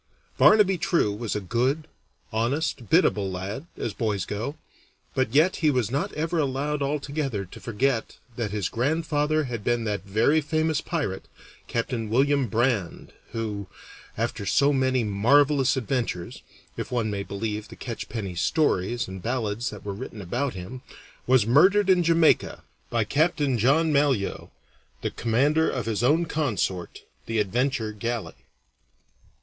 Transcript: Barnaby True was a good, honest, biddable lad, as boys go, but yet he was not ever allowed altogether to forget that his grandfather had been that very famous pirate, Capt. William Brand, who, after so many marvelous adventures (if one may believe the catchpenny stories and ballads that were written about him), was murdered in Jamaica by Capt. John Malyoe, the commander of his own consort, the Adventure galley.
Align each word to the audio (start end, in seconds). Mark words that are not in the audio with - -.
Barnaby 0.39 0.79
True 0.79 1.13
was 1.13 1.35
a 1.35 1.39
good, 1.39 1.87
honest, 2.33 2.89
biddable 2.89 3.29
lad, 3.29 3.67
as 3.77 3.93
boys 3.93 4.25
go, 4.25 4.57
but 5.13 5.35
yet 5.35 5.57
he 5.57 5.69
was 5.69 5.91
not 5.91 6.11
ever 6.13 6.39
allowed 6.39 6.81
altogether 6.81 7.45
to 7.45 7.59
forget 7.59 8.17
that 8.35 8.49
his 8.49 8.67
grandfather 8.67 9.43
had 9.43 9.63
been 9.63 9.83
that 9.83 10.03
very 10.03 10.41
famous 10.41 10.81
pirate, 10.81 11.27
Capt. 11.67 11.93
William 11.93 12.47
Brand, 12.47 13.13
who, 13.33 13.67
after 14.17 14.43
so 14.43 14.73
many 14.73 15.03
marvelous 15.03 15.77
adventures 15.77 16.41
(if 16.77 16.91
one 16.91 17.11
may 17.11 17.21
believe 17.21 17.67
the 17.67 17.75
catchpenny 17.75 18.33
stories 18.33 19.07
and 19.07 19.21
ballads 19.21 19.69
that 19.69 19.85
were 19.85 19.93
written 19.93 20.19
about 20.19 20.55
him), 20.55 20.81
was 21.27 21.45
murdered 21.45 21.91
in 21.91 22.01
Jamaica 22.01 22.63
by 22.89 23.03
Capt. 23.03 23.37
John 23.37 23.93
Malyoe, 23.93 24.49
the 25.03 25.11
commander 25.11 25.69
of 25.69 25.85
his 25.85 26.01
own 26.01 26.25
consort, 26.25 27.03
the 27.27 27.37
Adventure 27.37 27.91
galley. 27.91 28.33